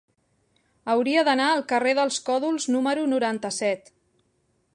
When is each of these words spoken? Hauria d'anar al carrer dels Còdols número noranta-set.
Hauria 0.93 1.25
d'anar 1.27 1.49
al 1.57 1.61
carrer 1.73 1.93
dels 1.99 2.19
Còdols 2.31 2.67
número 2.77 3.05
noranta-set. 3.13 3.95